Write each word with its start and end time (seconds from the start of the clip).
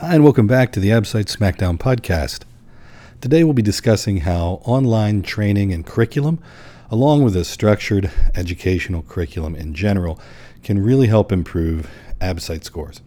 Hi, 0.00 0.14
and 0.14 0.22
welcome 0.22 0.46
back 0.46 0.70
to 0.72 0.78
the 0.78 0.90
AbSite 0.90 1.24
SmackDown 1.24 1.76
podcast. 1.76 2.44
Today 3.20 3.42
we'll 3.42 3.52
be 3.52 3.62
discussing 3.62 4.18
how 4.18 4.62
online 4.64 5.22
training 5.22 5.72
and 5.72 5.84
curriculum, 5.84 6.38
along 6.88 7.24
with 7.24 7.34
a 7.34 7.44
structured 7.44 8.08
educational 8.36 9.02
curriculum 9.02 9.56
in 9.56 9.74
general, 9.74 10.20
can 10.62 10.80
really 10.80 11.08
help 11.08 11.32
improve 11.32 11.90
AbSite 12.20 12.62
scores. 12.62 13.00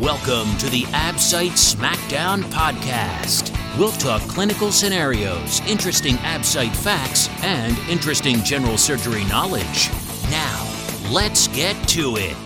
Welcome 0.00 0.58
to 0.58 0.68
the 0.70 0.82
AbSite 0.90 1.52
SmackDown 1.52 2.42
podcast. 2.50 3.56
We'll 3.78 3.92
talk 3.92 4.22
clinical 4.22 4.72
scenarios, 4.72 5.60
interesting 5.68 6.16
AbSite 6.16 6.74
facts, 6.74 7.28
and 7.44 7.78
interesting 7.88 8.42
general 8.42 8.76
surgery 8.76 9.22
knowledge. 9.26 9.88
Now, 10.32 10.69
Let's 11.10 11.48
get 11.48 11.74
to 11.88 12.14
it. 12.16 12.36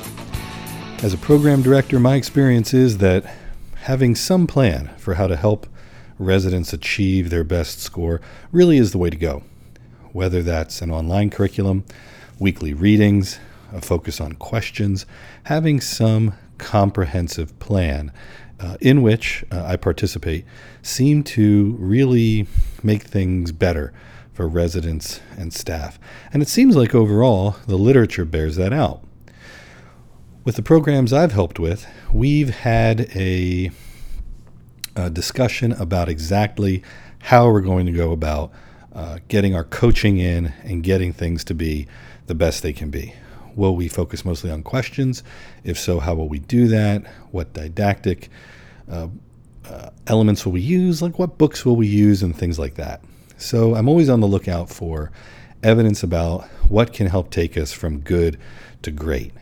As 1.05 1.13
a 1.13 1.19
program 1.19 1.61
director, 1.61 2.01
my 2.01 2.15
experience 2.15 2.73
is 2.73 2.97
that 2.97 3.37
having 3.83 4.15
some 4.15 4.47
plan 4.47 4.89
for 4.97 5.15
how 5.15 5.27
to 5.27 5.37
help 5.37 5.67
residents 6.19 6.73
achieve 6.73 7.29
their 7.29 7.45
best 7.45 7.81
score 7.81 8.23
really 8.53 8.79
is 8.79 8.93
the 8.93 8.97
way 8.97 9.11
to 9.11 9.19
go. 9.19 9.43
Whether 10.13 10.43
that's 10.43 10.81
an 10.81 10.91
online 10.91 11.29
curriculum, 11.29 11.85
weekly 12.39 12.73
readings, 12.73 13.39
a 13.71 13.83
focus 13.83 14.19
on 14.19 14.33
questions, 14.33 15.05
having 15.43 15.79
some 15.79 16.33
comprehensive 16.57 17.59
plan 17.59 18.13
uh, 18.59 18.79
in 18.81 19.03
which 19.03 19.45
uh, 19.53 19.63
I 19.63 19.77
participate 19.77 20.47
seem 20.81 21.23
to 21.25 21.77
really 21.79 22.47
make 22.83 23.03
things 23.03 23.53
better 23.53 23.93
for 24.35 24.49
residents 24.49 25.21
and 25.39 25.53
staff. 25.53 25.99
And 26.33 26.43
it 26.43 26.49
seems 26.49 26.77
like 26.77 26.95
overall 26.95 27.57
the 27.67 27.77
literature 27.79 28.25
bears 28.25 28.57
that 28.57 28.73
out. 28.73 29.03
With 30.45 30.57
the 30.57 30.63
programs 30.63 31.13
I've 31.13 31.33
helped 31.33 31.59
with, 31.59 31.87
we've 32.13 32.51
had 32.51 33.09
a, 33.15 33.71
a 34.97 35.09
discussion 35.09 35.73
about 35.73 36.09
exactly 36.11 36.83
how 37.21 37.49
we're 37.49 37.63
going 37.63 37.87
to 37.87 37.93
go 37.93 38.13
about 38.13 38.53
uh, 38.93 39.21
getting 39.29 39.55
our 39.55 39.65
coaching 39.65 40.19
in 40.19 40.53
and 40.65 40.83
getting 40.83 41.13
things 41.13 41.45
to 41.45 41.55
be 41.55 41.87
the 42.27 42.35
best 42.35 42.63
they 42.63 42.73
can 42.73 42.91
be. 42.91 43.15
Will 43.55 43.77
we 43.77 43.89
focus 43.89 44.25
mostly 44.25 44.51
on 44.51 44.63
questions? 44.63 45.23
If 45.63 45.79
so, 45.79 46.01
how 46.01 46.15
will 46.15 46.29
we 46.29 46.41
do 46.41 46.69
that? 46.69 47.07
What 47.31 47.53
didactic 47.55 48.29
uh, 48.91 49.09
uh, 49.65 49.91
elements 50.09 50.45
will 50.45 50.53
we 50.53 50.61
use? 50.61 51.01
Like 51.01 51.19
what 51.19 51.39
books 51.39 51.65
will 51.65 51.77
we 51.77 51.87
use 51.87 52.23
and 52.23 52.37
things 52.37 52.59
like 52.59 52.75
that. 52.75 53.01
So 53.37 53.75
I'm 53.75 53.89
always 53.89 54.09
on 54.09 54.21
the 54.21 54.27
lookout 54.27 54.71
for 54.71 55.11
evidence 55.63 56.03
about 56.03 56.45
what 56.69 56.93
can 56.93 57.07
help 57.07 57.31
take 57.31 57.57
us 57.57 57.73
from 57.73 58.01
good 58.01 58.39
to 58.83 58.91
great. 58.91 59.33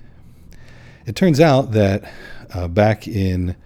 It 1.05 1.17
turns 1.17 1.41
out 1.41 1.73
that 1.73 2.11
uh, 2.55 2.69
back 2.69 3.09
in 3.09 3.57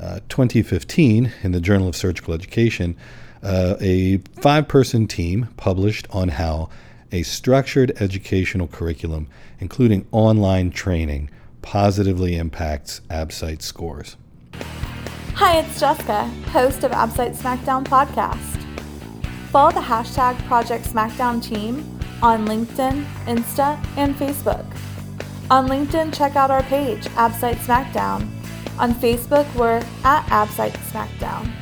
uh, 0.00 0.20
2015, 0.28 1.32
in 1.42 1.52
the 1.52 1.60
Journal 1.60 1.88
of 1.88 1.96
Surgical 1.96 2.34
Education, 2.34 2.96
uh, 3.42 3.76
a 3.80 4.18
five 4.40 4.68
person 4.68 5.06
team 5.06 5.48
published 5.56 6.06
on 6.10 6.30
how 6.30 6.70
a 7.12 7.22
structured 7.22 7.92
educational 8.00 8.66
curriculum, 8.66 9.28
including 9.60 10.06
online 10.10 10.70
training, 10.70 11.30
positively 11.60 12.36
impacts 12.36 13.00
AbSite 13.10 13.62
scores. 13.62 14.16
Hi, 15.34 15.58
it's 15.58 15.78
Jessica, 15.78 16.24
host 16.50 16.84
of 16.84 16.92
AbSite 16.92 17.36
SmackDown 17.36 17.84
podcast. 17.84 18.61
Follow 19.52 19.70
the 19.70 19.80
hashtag 19.80 20.42
Project 20.46 20.86
SmackDown 20.86 21.42
team 21.42 21.84
on 22.22 22.46
LinkedIn, 22.46 23.04
Insta, 23.26 23.78
and 23.98 24.16
Facebook. 24.16 24.64
On 25.50 25.68
LinkedIn, 25.68 26.16
check 26.16 26.36
out 26.36 26.50
our 26.50 26.62
page, 26.62 27.04
AbSite 27.20 27.56
SmackDown. 27.56 28.30
On 28.78 28.94
Facebook, 28.94 29.46
we're 29.54 29.82
at 30.04 30.24
AbSite 30.28 30.72
SmackDown. 30.90 31.52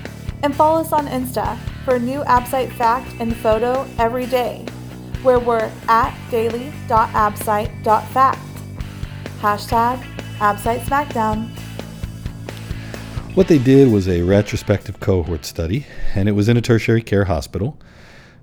And 0.44 0.54
follow 0.54 0.82
us 0.82 0.92
on 0.92 1.08
Insta 1.08 1.58
for 1.84 1.96
a 1.96 1.98
new 1.98 2.20
AbSite 2.20 2.72
fact 2.74 3.12
and 3.18 3.36
photo 3.36 3.84
every 3.98 4.26
day, 4.26 4.64
where 5.24 5.40
we're 5.40 5.68
at 5.88 6.14
daily.absite.fact. 6.30 8.38
Hashtag 9.40 10.00
AbSite 10.38 10.82
SmackDown. 10.82 11.50
What 13.34 13.46
they 13.46 13.58
did 13.58 13.92
was 13.92 14.08
a 14.08 14.22
retrospective 14.22 14.98
cohort 14.98 15.44
study, 15.44 15.86
and 16.16 16.28
it 16.28 16.32
was 16.32 16.48
in 16.48 16.56
a 16.56 16.60
tertiary 16.60 17.00
care 17.00 17.26
hospital. 17.26 17.78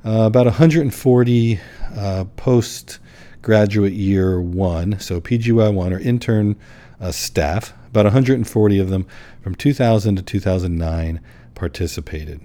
Uh, 0.06 0.22
about 0.22 0.46
140 0.46 1.59
uh, 1.94 2.24
postgraduate 2.38 3.92
year 3.92 4.40
one, 4.40 4.97
so 5.00 5.20
PGY 5.20 5.74
one 5.74 5.92
or 5.92 6.00
intern 6.00 6.56
uh, 7.02 7.12
staff, 7.12 7.74
about 7.90 8.06
140 8.06 8.80
of 8.80 8.90
them 8.90 9.06
from 9.42 9.56
2000 9.56 10.16
to 10.16 10.22
2009 10.22 11.20
participated. 11.53 12.40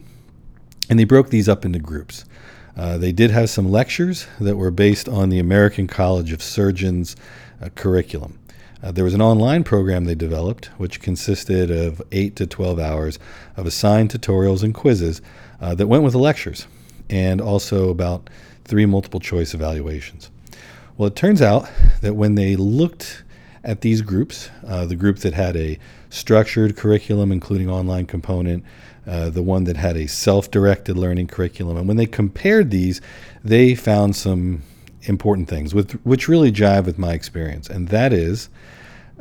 And 0.90 0.98
they 0.98 1.04
broke 1.04 1.30
these 1.30 1.48
up 1.48 1.64
into 1.64 1.78
groups. 1.78 2.24
Uh, 2.76 2.98
they 2.98 3.12
did 3.12 3.30
have 3.30 3.50
some 3.50 3.70
lectures 3.70 4.26
that 4.40 4.56
were 4.56 4.72
based 4.72 5.08
on 5.08 5.28
the 5.28 5.38
American 5.38 5.86
College 5.86 6.32
of 6.32 6.42
Surgeons 6.42 7.14
uh, 7.62 7.68
curriculum. 7.76 8.40
Uh, 8.82 8.90
there 8.90 9.04
was 9.04 9.14
an 9.14 9.22
online 9.22 9.62
program 9.62 10.04
they 10.04 10.14
developed, 10.14 10.66
which 10.76 11.00
consisted 11.00 11.70
of 11.70 12.02
8 12.10 12.34
to 12.36 12.46
12 12.46 12.78
hours 12.80 13.18
of 13.56 13.66
assigned 13.66 14.10
tutorials 14.10 14.62
and 14.62 14.74
quizzes 14.74 15.22
uh, 15.60 15.74
that 15.74 15.86
went 15.86 16.02
with 16.02 16.12
the 16.12 16.18
lectures, 16.18 16.66
and 17.08 17.40
also 17.40 17.90
about 17.90 18.28
three 18.64 18.86
multiple 18.86 19.20
choice 19.20 19.54
evaluations. 19.54 20.30
Well, 20.96 21.06
it 21.06 21.16
turns 21.16 21.40
out 21.40 21.68
that 22.00 22.14
when 22.14 22.34
they 22.34 22.56
looked 22.56 23.22
at 23.64 23.82
these 23.82 24.02
groups, 24.02 24.50
uh, 24.66 24.84
the 24.86 24.96
group 24.96 25.18
that 25.18 25.34
had 25.34 25.56
a 25.56 25.78
structured 26.10 26.76
curriculum, 26.76 27.30
including 27.30 27.70
online 27.70 28.06
component, 28.06 28.64
uh, 29.06 29.30
the 29.30 29.42
one 29.42 29.64
that 29.64 29.76
had 29.76 29.96
a 29.96 30.06
self 30.06 30.50
directed 30.50 30.96
learning 30.96 31.28
curriculum, 31.28 31.76
and 31.76 31.86
when 31.86 31.96
they 31.96 32.06
compared 32.06 32.70
these, 32.70 33.00
they 33.44 33.74
found 33.74 34.16
some 34.16 34.62
important 35.04 35.48
things, 35.48 35.74
with, 35.74 35.92
which 36.04 36.28
really 36.28 36.52
jive 36.52 36.84
with 36.84 36.98
my 36.98 37.12
experience, 37.12 37.68
and 37.68 37.88
that 37.88 38.12
is 38.12 38.48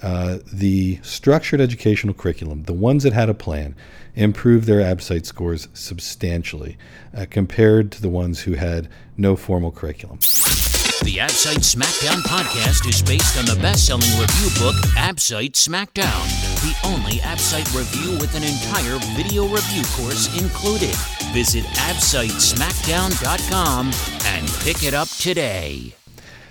uh, 0.02 0.40
the 0.52 1.00
structured 1.04 1.62
educational 1.62 2.14
curriculum, 2.14 2.64
the 2.64 2.74
ones 2.74 3.04
that 3.04 3.14
had 3.14 3.30
a 3.30 3.34
plan, 3.34 3.76
improved 4.16 4.66
their 4.66 4.80
AbSite 4.80 5.26
scores 5.26 5.68
substantially 5.74 6.78
uh, 7.16 7.26
compared 7.30 7.92
to 7.92 8.02
the 8.02 8.10
ones 8.10 8.42
who 8.42 8.54
had 8.54 8.90
no 9.18 9.36
formal 9.36 9.72
curriculum. 9.72 10.20
The 11.04 11.18
AbSite 11.18 11.64
SmackDown 11.66 12.22
podcast 12.22 12.88
is 12.88 13.02
based 13.02 13.36
on 13.36 13.46
the 13.46 13.56
best 13.60 13.88
selling 13.88 14.08
review 14.20 14.50
book, 14.62 14.76
AbSite 14.96 15.54
SmackDown, 15.54 16.28
the 16.62 16.76
only 16.88 17.14
AbSite 17.14 17.76
review 17.76 18.20
with 18.20 18.36
an 18.36 18.44
entire 18.44 19.00
video 19.16 19.48
review 19.48 19.82
course 19.96 20.28
included. 20.40 20.96
Visit 21.34 21.64
AbSiteSmackdown.com 21.64 23.92
and 24.26 24.48
pick 24.60 24.84
it 24.84 24.94
up 24.94 25.08
today. 25.08 25.96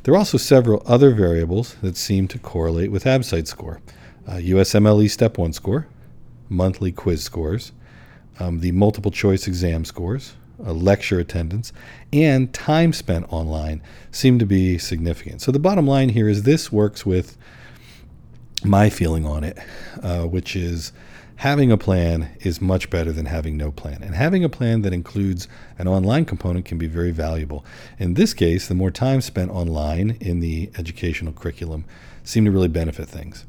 There 0.02 0.14
are 0.14 0.18
also 0.18 0.36
several 0.36 0.82
other 0.84 1.14
variables 1.14 1.76
that 1.80 1.96
seem 1.96 2.26
to 2.26 2.40
correlate 2.40 2.90
with 2.90 3.04
AbSite 3.04 3.46
score. 3.46 3.80
Uh, 4.26 4.32
USMLE 4.32 5.08
Step 5.08 5.38
1 5.38 5.52
score, 5.52 5.86
monthly 6.48 6.90
quiz 6.90 7.22
scores, 7.22 7.70
um, 8.40 8.58
the 8.58 8.72
multiple 8.72 9.12
choice 9.12 9.46
exam 9.46 9.84
scores, 9.84 10.34
lecture 10.62 11.19
attendance, 11.19 11.72
and 12.12 12.53
time 12.53 12.93
spent 12.93 13.32
online 13.32 13.82
seem 14.10 14.38
to 14.38 14.47
be 14.47 14.78
significant. 14.78 15.41
So 15.43 15.53
the 15.53 15.59
bottom 15.59 15.87
line 15.87 16.10
here 16.10 16.28
is 16.28 16.43
this 16.43 16.71
works 16.71 17.04
with 17.06 17.37
my 18.65 18.91
feeling 18.91 19.26
on 19.26 19.44
it, 19.44 19.59
uh, 20.03 20.25
which 20.25 20.54
is 20.54 20.93
having 21.37 21.72
a 21.72 21.78
plan 21.78 22.28
is 22.41 22.60
much 22.60 22.91
better 22.91 23.12
than 23.12 23.25
having 23.25 23.56
no 23.56 23.72
plan. 23.72 24.03
And 24.03 24.15
having 24.15 24.44
a 24.44 24.48
plan 24.50 24.82
that 24.82 24.93
includes 24.93 25.48
an 25.78 25.88
online 25.88 26.26
component 26.26 26.66
can 26.66 26.77
be 26.77 26.87
very 26.87 27.12
valuable. 27.12 27.65
In 27.98 28.12
this 28.12 28.34
case, 28.34 28.69
the 28.69 28.75
more 28.75 28.91
time 28.91 29.22
spent 29.22 29.50
online 29.50 30.19
in 30.21 30.41
the 30.41 30.71
educational 30.77 31.32
curriculum 31.32 31.87
seem 32.25 32.44
to 32.44 32.50
really 32.50 32.69
benefit 32.69 33.09
things. 33.09 33.47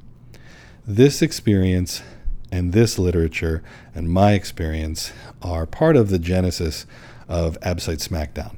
This 0.88 1.22
experience 1.22 2.02
and 2.52 2.74
this 2.74 3.00
literature 3.00 3.64
and 3.96 4.10
my 4.10 4.34
experience 4.34 5.12
are 5.42 5.66
part 5.66 5.96
of 5.96 6.10
the 6.10 6.20
genesis 6.20 6.86
of 7.28 7.60
AbSite 7.62 8.06
SmackDown. 8.08 8.58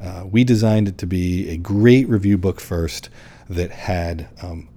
Uh, 0.00 0.26
we 0.30 0.44
designed 0.44 0.88
it 0.88 0.98
to 0.98 1.06
be 1.06 1.48
a 1.48 1.56
great 1.56 2.08
review 2.08 2.38
book 2.38 2.60
first 2.60 3.08
that 3.48 3.70
had 3.70 4.28
um, 4.42 4.68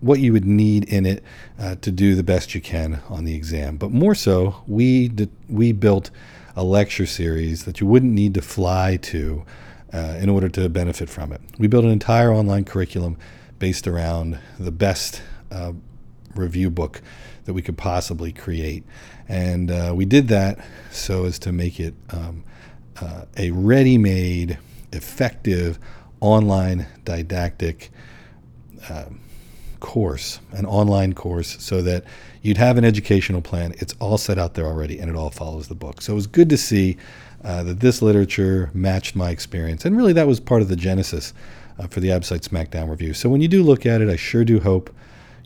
what 0.00 0.20
you 0.20 0.32
would 0.32 0.44
need 0.44 0.84
in 0.84 1.06
it 1.06 1.22
uh, 1.58 1.74
to 1.76 1.90
do 1.90 2.14
the 2.14 2.22
best 2.22 2.54
you 2.54 2.60
can 2.60 3.00
on 3.08 3.24
the 3.24 3.34
exam. 3.34 3.76
But 3.76 3.90
more 3.90 4.14
so, 4.14 4.62
we 4.66 5.10
we 5.48 5.72
built 5.72 6.10
a 6.54 6.64
lecture 6.64 7.06
series 7.06 7.64
that 7.64 7.80
you 7.80 7.86
wouldn't 7.86 8.12
need 8.12 8.34
to 8.34 8.42
fly 8.42 8.96
to 8.96 9.44
uh, 9.92 10.18
in 10.20 10.28
order 10.28 10.48
to 10.48 10.68
benefit 10.68 11.08
from 11.10 11.32
it. 11.32 11.40
We 11.58 11.66
built 11.66 11.84
an 11.84 11.90
entire 11.90 12.32
online 12.32 12.64
curriculum 12.64 13.18
based 13.58 13.86
around 13.86 14.38
the 14.58 14.70
best 14.70 15.22
uh, 15.50 15.72
review 16.38 16.70
book 16.70 17.02
that 17.44 17.54
we 17.54 17.62
could 17.62 17.76
possibly 17.76 18.32
create, 18.32 18.84
and 19.28 19.70
uh, 19.70 19.92
we 19.94 20.04
did 20.04 20.28
that 20.28 20.58
so 20.90 21.24
as 21.24 21.38
to 21.40 21.52
make 21.52 21.78
it 21.80 21.94
um, 22.10 22.44
uh, 23.00 23.24
a 23.36 23.50
ready-made, 23.50 24.58
effective 24.92 25.78
online 26.20 26.86
didactic. 27.04 27.90
Um, 28.88 29.20
course, 29.80 30.40
an 30.52 30.66
online 30.66 31.12
course, 31.12 31.62
so 31.62 31.82
that 31.82 32.02
you'd 32.42 32.56
have 32.56 32.78
an 32.78 32.84
educational 32.84 33.42
plan. 33.42 33.74
It's 33.78 33.94
all 34.00 34.18
set 34.18 34.38
out 34.38 34.54
there 34.54 34.64
already, 34.66 34.98
and 34.98 35.10
it 35.10 35.16
all 35.16 35.30
follows 35.30 35.68
the 35.68 35.74
book. 35.74 36.00
So 36.00 36.12
it 36.12 36.16
was 36.16 36.26
good 36.26 36.48
to 36.50 36.56
see 36.56 36.96
uh, 37.44 37.62
that 37.62 37.80
this 37.80 38.02
literature 38.02 38.70
matched 38.74 39.14
my 39.14 39.30
experience, 39.30 39.84
and 39.84 39.96
really 39.96 40.12
that 40.14 40.26
was 40.26 40.40
part 40.40 40.62
of 40.62 40.68
the 40.68 40.76
genesis 40.76 41.34
uh, 41.78 41.86
for 41.86 42.00
the 42.00 42.08
Absite 42.08 42.48
SmackDown 42.48 42.88
review. 42.88 43.14
So 43.14 43.28
when 43.28 43.40
you 43.40 43.48
do 43.48 43.62
look 43.62 43.86
at 43.86 44.00
it, 44.00 44.08
I 44.08 44.16
sure 44.16 44.44
do 44.44 44.60
hope 44.60 44.90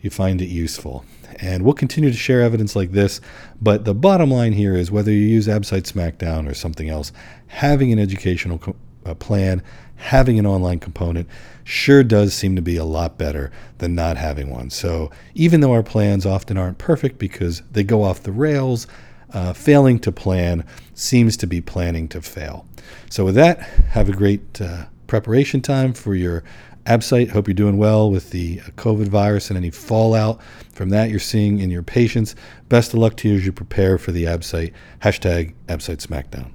you 0.01 0.09
find 0.09 0.41
it 0.41 0.47
useful. 0.47 1.05
And 1.39 1.63
we'll 1.63 1.73
continue 1.73 2.11
to 2.11 2.17
share 2.17 2.41
evidence 2.41 2.75
like 2.75 2.91
this. 2.91 3.21
But 3.61 3.85
the 3.85 3.93
bottom 3.93 4.29
line 4.29 4.53
here 4.53 4.75
is 4.75 4.91
whether 4.91 5.11
you 5.11 5.19
use 5.19 5.47
Absite 5.47 5.91
SmackDown 5.91 6.49
or 6.49 6.53
something 6.53 6.89
else, 6.89 7.11
having 7.47 7.91
an 7.91 7.99
educational 7.99 8.57
co- 8.57 8.75
uh, 9.05 9.15
plan, 9.15 9.63
having 9.95 10.39
an 10.39 10.45
online 10.45 10.79
component 10.79 11.27
sure 11.63 12.03
does 12.03 12.33
seem 12.33 12.55
to 12.55 12.61
be 12.61 12.75
a 12.75 12.83
lot 12.83 13.17
better 13.17 13.51
than 13.77 13.95
not 13.95 14.17
having 14.17 14.49
one. 14.49 14.69
So 14.69 15.11
even 15.35 15.61
though 15.61 15.71
our 15.71 15.83
plans 15.83 16.25
often 16.25 16.57
aren't 16.57 16.77
perfect 16.77 17.17
because 17.17 17.61
they 17.71 17.83
go 17.83 18.03
off 18.03 18.23
the 18.23 18.31
rails, 18.31 18.87
uh, 19.33 19.53
failing 19.53 19.99
to 19.99 20.11
plan 20.11 20.65
seems 20.93 21.37
to 21.37 21.47
be 21.47 21.61
planning 21.61 22.07
to 22.09 22.21
fail. 22.21 22.65
So 23.09 23.25
with 23.25 23.35
that, 23.35 23.59
have 23.91 24.09
a 24.09 24.13
great 24.13 24.59
uh, 24.59 24.85
preparation 25.11 25.61
time 25.61 25.91
for 25.91 26.15
your 26.15 26.41
Absite. 26.85 27.31
Hope 27.31 27.45
you're 27.45 27.53
doing 27.53 27.77
well 27.77 28.09
with 28.09 28.29
the 28.29 28.61
uh, 28.61 28.69
COVID 28.77 29.09
virus 29.09 29.49
and 29.49 29.57
any 29.57 29.69
fallout 29.69 30.41
from 30.71 30.87
that 30.89 31.09
you're 31.09 31.19
seeing 31.19 31.59
in 31.59 31.69
your 31.69 31.83
patients. 31.83 32.33
Best 32.69 32.93
of 32.93 32.99
luck 32.99 33.17
to 33.17 33.27
you 33.27 33.35
as 33.35 33.45
you 33.45 33.51
prepare 33.51 33.97
for 33.97 34.13
the 34.13 34.23
Absite. 34.23 34.71
Hashtag 35.01 35.53
Absite 35.67 35.97
Smackdown. 35.97 36.49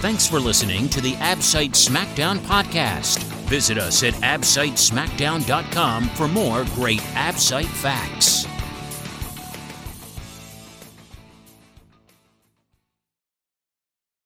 Thanks 0.00 0.26
for 0.28 0.38
listening 0.38 0.90
to 0.90 1.00
the 1.00 1.14
Absite 1.14 1.70
Smackdown 1.70 2.40
podcast. 2.40 3.22
Visit 3.48 3.78
us 3.78 4.02
at 4.02 4.12
absitesmackdown.com 4.14 6.08
for 6.10 6.28
more 6.28 6.66
great 6.74 7.00
Absite 7.14 7.64
facts. 7.64 8.47